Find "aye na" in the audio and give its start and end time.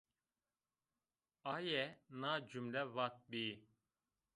1.53-2.31